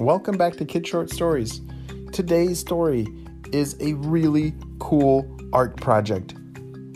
Welcome 0.00 0.38
back 0.38 0.56
to 0.56 0.64
Kids 0.64 0.88
Short 0.88 1.10
Stories. 1.10 1.60
Today's 2.10 2.58
story 2.58 3.06
is 3.52 3.76
a 3.80 3.92
really 3.92 4.54
cool 4.78 5.30
art 5.52 5.76
project. 5.76 6.34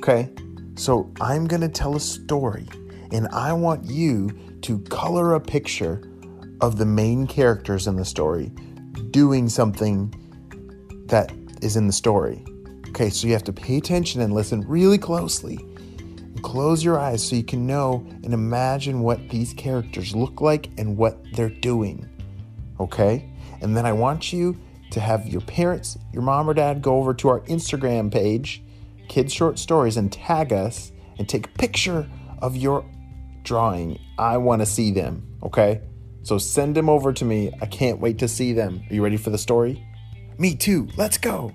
Okay, 0.01 0.31
so 0.75 1.13
I'm 1.21 1.47
gonna 1.47 1.69
tell 1.69 1.97
a 1.97 2.01
story, 2.01 2.67
and 3.13 3.29
I 3.29 3.53
want 3.53 3.85
you 3.85 4.31
to 4.63 4.79
color 4.85 5.35
a 5.35 5.41
picture 5.41 6.11
of 6.63 6.79
the 6.79 6.87
main 6.87 7.27
characters 7.27 7.87
in 7.87 7.97
the 7.97 8.07
story 8.07 8.51
doing 9.11 9.51
something 9.51 10.11
that 11.09 11.31
is 11.61 11.77
in 11.77 11.87
the 11.87 11.93
story. 11.93 12.43
Okay, 12.89 13.11
so 13.11 13.27
you 13.27 13.35
have 13.35 13.45
to 13.45 13.53
pay 13.53 13.77
attention 13.77 14.23
and 14.23 14.33
listen 14.33 14.63
really 14.63 14.97
closely. 14.97 15.59
Close 16.41 16.83
your 16.83 16.99
eyes 16.99 17.23
so 17.23 17.37
you 17.37 17.45
can 17.45 17.67
know 17.67 18.03
and 18.25 18.33
imagine 18.33 19.01
what 19.01 19.29
these 19.29 19.53
characters 19.53 20.17
look 20.17 20.41
like 20.41 20.71
and 20.79 20.97
what 20.97 21.23
they're 21.35 21.51
doing. 21.51 22.09
Okay? 22.81 23.31
And 23.61 23.77
then 23.77 23.87
I 23.87 23.93
want 23.93 24.33
you 24.33 24.59
to 24.91 25.01
have 25.01 25.27
your 25.27 25.41
parents, 25.41 25.99
your 26.13 26.23
mom 26.23 26.49
or 26.49 26.55
dad 26.55 26.83
go 26.83 26.97
over 26.97 27.15
to 27.15 27.29
our 27.29 27.41
Instagram 27.41 28.13
page, 28.13 28.63
Kids 29.09 29.33
Short 29.33 29.59
Stories, 29.59 29.97
and 29.97 30.13
tag 30.13 30.53
us 30.53 30.93
and 31.19 31.29
take 31.29 31.47
a 31.47 31.51
picture 31.51 32.09
of 32.39 32.57
your 32.57 32.85
drawing. 33.43 33.99
I 34.19 34.37
want 34.37 34.63
to 34.63 34.67
see 34.67 34.91
them. 34.91 35.27
Okay? 35.43 35.81
So 36.23 36.39
send 36.39 36.75
them 36.75 36.89
over 36.89 37.13
to 37.13 37.25
me. 37.25 37.53
I 37.61 37.67
can't 37.67 38.01
wait 38.01 38.19
to 38.19 38.29
see 38.29 38.53
them. 38.53 38.83
Are 38.89 38.95
you 38.95 39.03
ready 39.03 39.17
for 39.17 39.31
the 39.31 39.39
story? 39.39 39.87
Me 40.39 40.55
too. 40.55 40.89
Let's 40.97 41.19
go. 41.19 41.53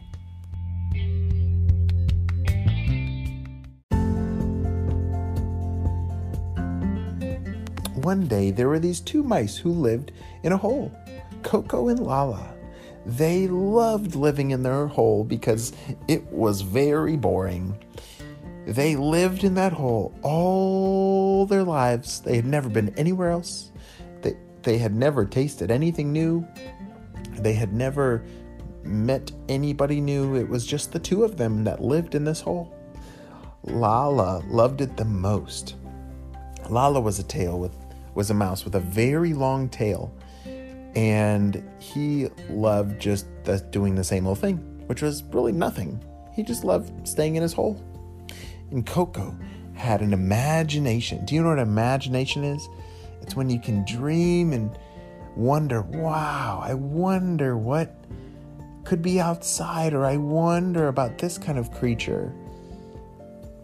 One 7.95 8.27
day 8.27 8.51
there 8.51 8.69
were 8.69 8.79
these 8.79 9.01
two 9.01 9.23
mice 9.23 9.57
who 9.57 9.71
lived 9.71 10.11
in 10.43 10.53
a 10.53 10.57
hole 10.57 10.91
Coco 11.49 11.87
and 11.87 11.99
Lala. 11.99 12.53
They 13.07 13.47
loved 13.47 14.13
living 14.13 14.51
in 14.51 14.61
their 14.61 14.85
hole 14.85 15.23
because 15.23 15.73
it 16.07 16.23
was 16.31 16.61
very 16.61 17.17
boring. 17.17 17.83
They 18.67 18.95
lived 18.95 19.43
in 19.43 19.55
that 19.55 19.73
hole 19.73 20.13
all 20.21 21.47
their 21.47 21.63
lives. 21.63 22.19
They 22.19 22.35
had 22.35 22.45
never 22.45 22.69
been 22.69 22.93
anywhere 22.99 23.31
else. 23.31 23.71
They, 24.21 24.37
they 24.61 24.77
had 24.77 24.93
never 24.93 25.25
tasted 25.25 25.71
anything 25.71 26.13
new. 26.13 26.47
They 27.31 27.53
had 27.53 27.73
never 27.73 28.23
met 28.83 29.31
anybody 29.47 30.01
new. 30.01 30.35
It 30.35 30.47
was 30.47 30.67
just 30.67 30.91
the 30.91 30.99
two 30.99 31.23
of 31.23 31.35
them 31.35 31.63
that 31.63 31.81
lived 31.81 32.13
in 32.13 32.25
this 32.25 32.41
hole. 32.41 32.71
Lala 33.63 34.43
loved 34.49 34.81
it 34.81 34.97
the 34.97 35.05
most. 35.05 35.77
Lala 36.69 37.01
was 37.01 37.17
a 37.17 37.23
tail 37.23 37.57
with 37.57 37.73
was 38.13 38.29
a 38.29 38.35
mouse 38.35 38.65
with 38.65 38.75
a 38.75 38.79
very 38.79 39.33
long 39.33 39.67
tail, 39.67 40.13
and 40.95 41.63
he 41.79 42.29
loved 42.49 42.99
just 42.99 43.27
the, 43.43 43.59
doing 43.71 43.95
the 43.95 44.03
same 44.03 44.27
old 44.27 44.39
thing, 44.39 44.57
which 44.87 45.01
was 45.01 45.23
really 45.31 45.51
nothing. 45.51 46.03
He 46.33 46.43
just 46.43 46.63
loved 46.63 47.07
staying 47.07 47.35
in 47.35 47.41
his 47.41 47.53
hole. 47.53 47.83
And 48.71 48.85
Coco 48.85 49.35
had 49.73 50.01
an 50.01 50.13
imagination. 50.13 51.25
Do 51.25 51.35
you 51.35 51.43
know 51.43 51.49
what 51.49 51.59
imagination 51.59 52.43
is? 52.43 52.67
It's 53.21 53.35
when 53.35 53.49
you 53.49 53.59
can 53.59 53.85
dream 53.85 54.53
and 54.53 54.77
wonder, 55.35 55.81
wow, 55.81 56.61
I 56.63 56.73
wonder 56.73 57.57
what 57.57 57.95
could 58.83 59.01
be 59.01 59.19
outside, 59.19 59.93
or 59.93 60.05
I 60.05 60.17
wonder 60.17 60.87
about 60.87 61.17
this 61.17 61.37
kind 61.37 61.59
of 61.59 61.71
creature. 61.71 62.33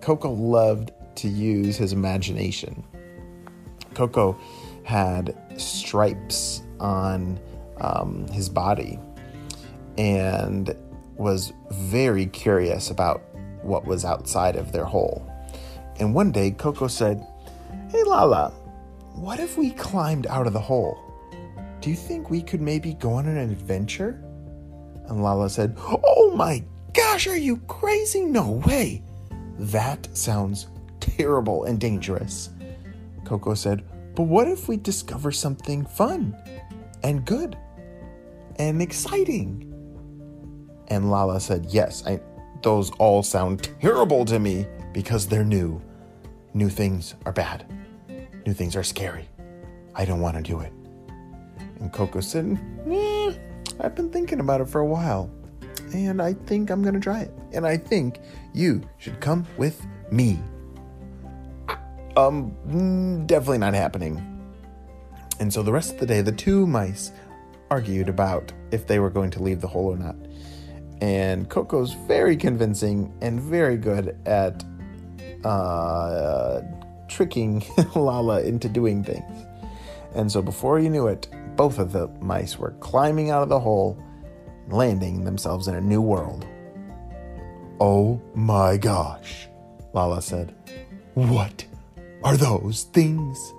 Coco 0.02 0.32
loved 0.32 0.92
to 1.16 1.28
use 1.28 1.78
his 1.78 1.94
imagination. 1.94 2.84
Coco 3.96 4.38
had 4.84 5.36
stripes 5.58 6.62
on 6.80 7.40
um, 7.78 8.28
his 8.28 8.50
body 8.50 9.00
and 9.98 10.76
was 11.16 11.54
very 11.72 12.26
curious 12.28 12.90
about 12.90 13.22
what 13.62 13.86
was 13.86 14.06
outside 14.06 14.56
of 14.56 14.72
their 14.72 14.86
hole. 14.86 15.30
And 16.00 16.14
one 16.14 16.32
day, 16.32 16.52
Coco 16.52 16.88
said, 16.88 17.26
Hey, 17.90 18.04
Lala, 18.04 18.50
what 19.14 19.40
if 19.40 19.58
we 19.58 19.72
climbed 19.72 20.28
out 20.28 20.46
of 20.46 20.54
the 20.54 20.60
hole? 20.60 21.00
Do 21.80 21.90
you 21.90 21.96
think 21.96 22.30
we 22.30 22.42
could 22.42 22.62
maybe 22.62 22.94
go 22.96 23.14
on 23.14 23.28
an 23.28 23.38
adventure? 23.38 24.22
And 25.08 25.24
Lala 25.24 25.50
said, 25.50 25.78
Oh 25.78 26.34
my 26.36 26.64
gosh, 26.94 27.28
are 27.28 27.38
you 27.38 27.58
crazy? 27.68 28.26
No 28.26 28.52
way. 28.66 29.04
That 29.58 30.08
sounds 30.18 30.68
terrible 31.00 31.64
and 31.64 31.80
dangerous. 31.80 32.50
Coco 33.24 33.54
said, 33.54 33.84
But 34.16 34.24
what 34.24 34.48
if 34.48 34.68
we 34.68 34.78
discover 34.78 35.32
something 35.32 35.86
fun 35.86 36.36
and 37.04 37.26
good 37.26 37.58
and 38.58 38.82
exciting? 38.82 39.72
And 40.88 41.12
Lala 41.12 41.40
said, 41.40 41.66
Yes, 41.70 42.06
I, 42.06 42.22
those 42.62 42.92
all 42.92 43.24
sound 43.24 43.70
terrible 43.82 44.24
to 44.26 44.40
me 44.40 44.66
because 44.94 45.28
they're 45.28 45.44
new. 45.44 45.82
New 46.54 46.70
things 46.70 47.16
are 47.26 47.34
bad, 47.34 47.66
new 48.46 48.54
things 48.54 48.78
are 48.78 48.84
scary. 48.84 49.28
I 49.94 50.06
don't 50.06 50.22
want 50.22 50.38
to 50.38 50.42
do 50.42 50.62
it. 50.62 50.72
And 51.80 51.92
Coco 51.92 52.22
said, 52.22 52.58
eh, 52.90 53.34
I've 53.80 53.96
been 53.96 54.10
thinking 54.10 54.40
about 54.40 54.62
it 54.62 54.70
for 54.70 54.80
a 54.80 54.86
while, 54.86 55.30
and 55.94 56.22
I 56.22 56.34
think 56.34 56.70
I'm 56.70 56.82
going 56.82 56.94
to 56.94 57.00
try 57.00 57.22
it. 57.22 57.34
And 57.52 57.68
I 57.68 57.76
think 57.76 58.20
you 58.54 58.82
should 58.98 59.20
come 59.20 59.46
with 59.58 59.86
me. 60.12 60.40
Um, 62.18 63.26
definitely 63.28 63.58
not 63.58 63.74
happening. 63.74 64.32
And 65.40 65.54
so 65.54 65.64
the 65.64 65.72
rest 65.72 65.94
of 65.94 66.00
the 66.00 66.06
day, 66.06 66.22
the 66.22 66.32
two 66.32 66.66
mice 66.66 67.12
argued 67.70 68.08
about 68.08 68.54
if 68.72 68.88
they 68.88 69.00
were 69.00 69.10
going 69.10 69.32
to 69.32 69.44
leave 69.44 69.62
the 69.62 69.68
hole 69.68 69.88
or 69.88 69.98
not. 69.98 70.16
And 71.02 71.50
Coco's 71.50 71.94
very 71.94 72.38
convincing 72.38 73.14
and 73.22 73.40
very 73.40 73.76
good 73.76 74.18
at 74.26 74.64
uh, 75.44 76.62
tricking 77.10 77.64
Lala 77.96 78.42
into 78.44 78.70
doing 78.70 79.04
things. 79.04 79.46
And 80.16 80.32
so 80.32 80.42
before 80.42 80.80
you 80.80 80.90
knew 80.90 81.08
it, 81.08 81.28
both 81.56 81.80
of 81.80 81.92
the 81.92 82.08
mice 82.22 82.58
were 82.58 82.72
climbing 82.80 83.30
out 83.30 83.44
of 83.44 83.50
the 83.50 83.60
hole, 83.60 84.02
landing 84.70 85.26
themselves 85.26 85.68
in 85.68 85.76
a 85.76 85.82
new 85.82 86.02
world. 86.02 86.48
Oh 87.82 88.22
my 88.34 88.78
gosh, 88.78 89.50
Lala 89.94 90.22
said. 90.22 90.56
What 91.14 91.66
are 92.26 92.36
those 92.36 92.84
things? 92.92 93.54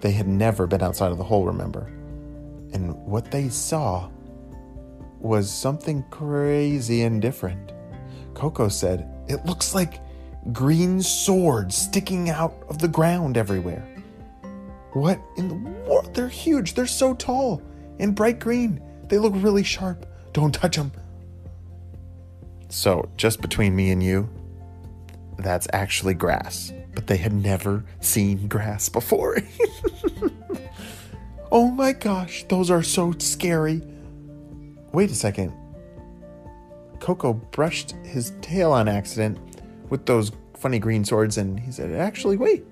They 0.00 0.10
had 0.10 0.26
never 0.26 0.66
been 0.66 0.82
outside 0.82 1.12
of 1.12 1.18
the 1.18 1.24
hole, 1.24 1.46
remember? 1.46 1.86
And 2.72 2.94
what 3.06 3.30
they 3.30 3.48
saw 3.48 4.10
was 5.20 5.48
something 5.48 6.02
crazy 6.10 7.02
and 7.02 7.22
different. 7.22 7.72
Coco 8.34 8.68
said, 8.68 9.08
It 9.28 9.46
looks 9.46 9.76
like 9.76 10.00
green 10.52 11.00
swords 11.00 11.76
sticking 11.76 12.30
out 12.30 12.64
of 12.68 12.78
the 12.78 12.88
ground 12.88 13.36
everywhere. 13.36 13.86
What 14.92 15.20
in 15.36 15.46
the 15.46 15.54
world? 15.54 16.12
They're 16.12 16.28
huge. 16.28 16.74
They're 16.74 16.86
so 16.86 17.14
tall 17.14 17.62
and 18.00 18.12
bright 18.12 18.40
green. 18.40 18.82
They 19.04 19.18
look 19.18 19.34
really 19.36 19.62
sharp. 19.62 20.04
Don't 20.32 20.52
touch 20.52 20.76
them. 20.76 20.90
So, 22.70 23.08
just 23.16 23.40
between 23.40 23.76
me 23.76 23.92
and 23.92 24.02
you, 24.02 24.28
that's 25.38 25.68
actually 25.72 26.14
grass. 26.14 26.72
But 26.94 27.06
they 27.06 27.16
had 27.16 27.32
never 27.32 27.84
seen 28.00 28.48
grass 28.48 28.88
before. 28.88 29.38
oh 31.52 31.70
my 31.70 31.92
gosh, 31.92 32.44
those 32.48 32.70
are 32.70 32.82
so 32.82 33.12
scary. 33.18 33.82
Wait 34.92 35.10
a 35.10 35.14
second. 35.14 35.52
Coco 36.98 37.32
brushed 37.32 37.92
his 38.04 38.32
tail 38.42 38.72
on 38.72 38.88
accident 38.88 39.38
with 39.88 40.06
those 40.06 40.32
funny 40.56 40.78
green 40.78 41.04
swords, 41.04 41.38
and 41.38 41.58
he 41.58 41.72
said, 41.72 41.92
Actually, 41.92 42.36
wait, 42.36 42.64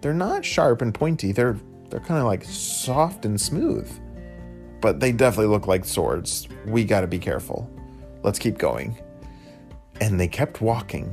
they're 0.00 0.12
not 0.12 0.44
sharp 0.44 0.82
and 0.82 0.94
pointy. 0.94 1.32
They're 1.32 1.56
they're 1.90 2.00
kind 2.00 2.20
of 2.20 2.26
like 2.26 2.44
soft 2.44 3.24
and 3.24 3.40
smooth. 3.40 3.90
But 4.80 5.00
they 5.00 5.12
definitely 5.12 5.50
look 5.50 5.66
like 5.66 5.84
swords. 5.84 6.48
We 6.66 6.84
gotta 6.84 7.06
be 7.06 7.18
careful. 7.18 7.68
Let's 8.22 8.38
keep 8.38 8.58
going. 8.58 8.98
And 10.00 10.18
they 10.18 10.28
kept 10.28 10.60
walking. 10.60 11.12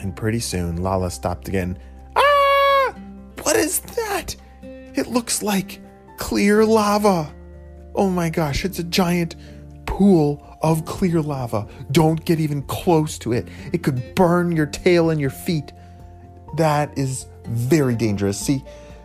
And 0.00 0.16
pretty 0.16 0.40
soon, 0.40 0.82
Lala 0.82 1.10
stopped 1.10 1.48
again. 1.48 1.78
Ah! 2.16 2.94
What 3.42 3.56
is 3.56 3.80
that? 3.80 4.34
It 4.62 5.08
looks 5.08 5.42
like 5.42 5.80
clear 6.16 6.64
lava. 6.64 7.34
Oh 7.94 8.08
my 8.08 8.30
gosh, 8.30 8.64
it's 8.64 8.78
a 8.78 8.84
giant 8.84 9.36
pool 9.86 10.46
of 10.62 10.84
clear 10.84 11.20
lava. 11.20 11.66
Don't 11.90 12.24
get 12.24 12.40
even 12.40 12.62
close 12.62 13.18
to 13.18 13.32
it. 13.32 13.48
It 13.72 13.82
could 13.82 14.14
burn 14.14 14.52
your 14.52 14.66
tail 14.66 15.10
and 15.10 15.20
your 15.20 15.30
feet. 15.30 15.72
That 16.56 16.96
is 16.98 17.26
very 17.44 17.94
dangerous. 17.96 18.38
See, 18.38 18.64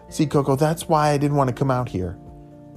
see, 0.09 0.25
Coco, 0.25 0.55
that's 0.55 0.87
why 0.87 1.09
I 1.09 1.17
didn't 1.17 1.37
want 1.37 1.49
to 1.49 1.55
come 1.55 1.71
out 1.71 1.89
here. 1.89 2.17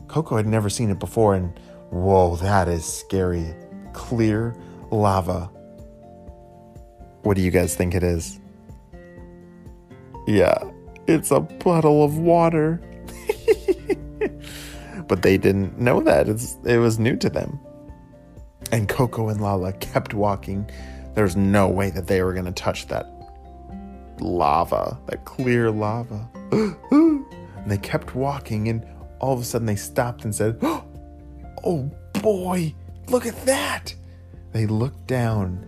Coco 0.08 0.36
had 0.36 0.46
never 0.46 0.70
seen 0.70 0.90
it 0.90 0.98
before, 0.98 1.34
and 1.34 1.58
whoa, 1.90 2.36
that 2.36 2.68
is 2.68 2.84
scary. 2.84 3.54
Clear 3.92 4.56
lava. 4.90 5.50
What 7.22 7.36
do 7.36 7.42
you 7.42 7.50
guys 7.50 7.74
think 7.74 7.94
it 7.94 8.02
is? 8.02 8.40
Yeah, 10.26 10.58
it's 11.06 11.30
a 11.30 11.40
puddle 11.40 12.04
of 12.04 12.18
water. 12.18 12.80
but 15.08 15.22
they 15.22 15.38
didn't 15.38 15.78
know 15.78 16.00
that. 16.02 16.28
It's, 16.28 16.56
it 16.64 16.78
was 16.78 16.98
new 16.98 17.16
to 17.16 17.30
them. 17.30 17.58
And 18.70 18.88
Coco 18.88 19.28
and 19.28 19.40
Lala 19.40 19.72
kept 19.74 20.14
walking. 20.14 20.70
There's 21.14 21.36
no 21.36 21.68
way 21.68 21.90
that 21.90 22.06
they 22.06 22.22
were 22.22 22.32
going 22.32 22.44
to 22.44 22.52
touch 22.52 22.86
that 22.88 23.06
lava, 24.20 24.98
that 25.06 25.24
clear 25.24 25.70
lava. 25.70 26.28
and 26.52 27.24
they 27.66 27.78
kept 27.78 28.14
walking, 28.14 28.68
and 28.68 28.86
all 29.20 29.32
of 29.32 29.40
a 29.40 29.44
sudden 29.44 29.66
they 29.66 29.76
stopped 29.76 30.24
and 30.24 30.34
said, 30.34 30.58
Oh 31.64 31.90
boy, 32.22 32.74
look 33.08 33.26
at 33.26 33.44
that! 33.46 33.94
They 34.52 34.66
looked 34.66 35.06
down 35.06 35.64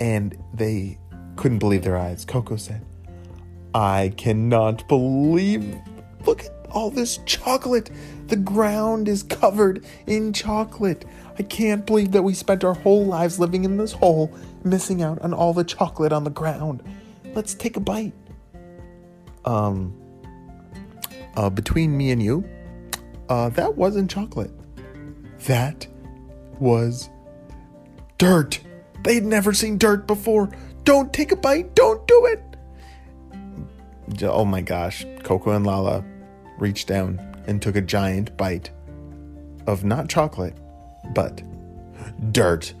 and 0.00 0.36
they 0.52 0.98
couldn't 1.36 1.58
believe 1.58 1.82
their 1.82 1.96
eyes. 1.96 2.24
Coco 2.24 2.56
said, 2.56 2.84
I 3.74 4.12
cannot 4.16 4.86
believe. 4.88 5.76
Look 6.26 6.44
at 6.44 6.52
all 6.70 6.90
this 6.90 7.18
chocolate. 7.26 7.90
The 8.28 8.36
ground 8.36 9.08
is 9.08 9.22
covered 9.22 9.84
in 10.06 10.32
chocolate. 10.32 11.04
I 11.38 11.42
can't 11.42 11.84
believe 11.84 12.12
that 12.12 12.22
we 12.22 12.34
spent 12.34 12.64
our 12.64 12.74
whole 12.74 13.04
lives 13.04 13.38
living 13.38 13.64
in 13.64 13.76
this 13.76 13.92
hole, 13.92 14.32
missing 14.62 15.02
out 15.02 15.20
on 15.22 15.34
all 15.34 15.52
the 15.52 15.64
chocolate 15.64 16.12
on 16.12 16.24
the 16.24 16.30
ground. 16.30 16.82
Let's 17.34 17.54
take 17.54 17.76
a 17.76 17.80
bite. 17.80 18.12
Um, 19.44 19.94
uh, 21.36 21.50
between 21.50 21.96
me 21.96 22.12
and 22.12 22.22
you, 22.22 22.48
uh, 23.28 23.48
that 23.50 23.76
wasn't 23.76 24.10
chocolate. 24.10 24.52
That 25.46 25.86
was 26.60 27.10
dirt. 28.18 28.60
They'd 29.04 29.24
never 29.24 29.52
seen 29.52 29.78
dirt 29.78 30.06
before. 30.06 30.50
Don't 30.82 31.12
take 31.12 31.30
a 31.30 31.36
bite. 31.36 31.74
Don't 31.74 32.06
do 32.08 32.26
it. 32.26 32.42
Oh 34.22 34.44
my 34.44 34.60
gosh. 34.60 35.06
Coco 35.22 35.50
and 35.50 35.66
Lala 35.66 36.04
reached 36.58 36.88
down 36.88 37.20
and 37.46 37.60
took 37.62 37.76
a 37.76 37.80
giant 37.80 38.36
bite 38.36 38.70
of 39.66 39.84
not 39.84 40.08
chocolate, 40.08 40.56
but 41.14 41.42
dirt. 42.32 42.74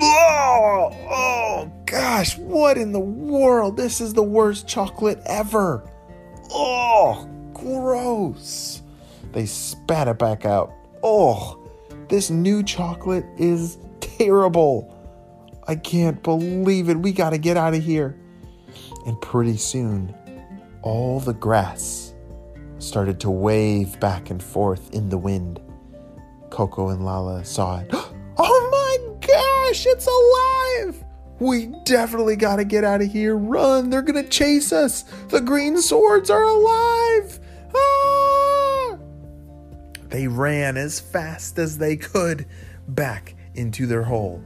Oh, 0.00 0.90
oh 1.10 1.72
gosh, 1.86 2.38
what 2.38 2.76
in 2.76 2.92
the 2.92 3.00
world? 3.00 3.76
This 3.76 4.00
is 4.00 4.14
the 4.14 4.22
worst 4.22 4.66
chocolate 4.66 5.20
ever. 5.26 5.88
Oh, 6.50 7.28
gross. 7.54 8.82
They 9.32 9.46
spat 9.46 10.08
it 10.08 10.18
back 10.18 10.44
out. 10.44 10.72
Oh, 11.02 11.58
this 12.08 12.30
new 12.30 12.62
chocolate 12.62 13.26
is 13.38 13.78
terrible. 14.00 14.91
I 15.66 15.76
can't 15.76 16.22
believe 16.22 16.88
it. 16.88 16.98
We 16.98 17.12
gotta 17.12 17.38
get 17.38 17.56
out 17.56 17.74
of 17.74 17.82
here. 17.82 18.16
And 19.06 19.20
pretty 19.20 19.56
soon, 19.56 20.14
all 20.82 21.20
the 21.20 21.34
grass 21.34 22.14
started 22.78 23.20
to 23.20 23.30
wave 23.30 23.98
back 24.00 24.30
and 24.30 24.42
forth 24.42 24.90
in 24.92 25.08
the 25.08 25.18
wind. 25.18 25.60
Coco 26.50 26.88
and 26.88 27.04
Lala 27.04 27.44
saw 27.44 27.80
it. 27.80 27.92
Oh 28.38 28.68
my 28.72 29.26
gosh, 29.26 29.84
it's 29.86 30.06
alive! 30.06 31.04
We 31.38 31.66
definitely 31.84 32.34
gotta 32.34 32.64
get 32.64 32.82
out 32.82 33.02
of 33.02 33.12
here. 33.12 33.36
Run, 33.36 33.90
they're 33.90 34.00
gonna 34.00 34.26
chase 34.26 34.72
us. 34.72 35.02
The 35.28 35.42
green 35.42 35.80
swords 35.82 36.30
are 36.30 36.42
alive. 36.42 37.38
Ah! 37.74 38.98
They 40.08 40.28
ran 40.28 40.78
as 40.78 40.98
fast 40.98 41.58
as 41.58 41.76
they 41.76 41.96
could 41.96 42.46
back 42.88 43.34
into 43.54 43.86
their 43.86 44.02
hole. 44.02 44.42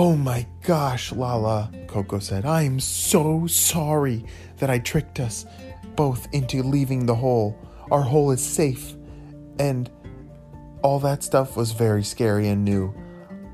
Oh 0.00 0.14
my 0.14 0.46
gosh, 0.62 1.10
Lala, 1.10 1.72
Coco 1.88 2.20
said. 2.20 2.46
I'm 2.46 2.78
so 2.78 3.48
sorry 3.48 4.24
that 4.58 4.70
I 4.70 4.78
tricked 4.78 5.18
us 5.18 5.44
both 5.96 6.28
into 6.32 6.62
leaving 6.62 7.04
the 7.04 7.16
hole. 7.16 7.58
Our 7.90 8.02
hole 8.02 8.30
is 8.30 8.40
safe. 8.40 8.94
And 9.58 9.90
all 10.82 11.00
that 11.00 11.24
stuff 11.24 11.56
was 11.56 11.72
very 11.72 12.04
scary 12.04 12.46
and 12.46 12.64
new. 12.64 12.94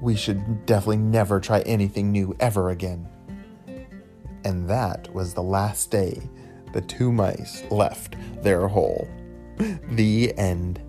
We 0.02 0.17
should 0.17 0.67
definitely 0.67 0.99
never 0.99 1.41
try 1.41 1.61
anything 1.61 2.12
new 2.12 2.37
ever 2.41 2.69
again. 2.69 3.08
And 4.44 4.69
that 4.69 5.08
was 5.14 5.32
the 5.32 5.43
last 5.43 5.90
day 5.90 6.29
the 6.75 6.82
two 6.82 7.11
mice 7.11 7.62
left 7.70 8.17
their 8.43 8.69
hole. 8.69 9.08
The 9.93 10.37
end. 10.37 10.83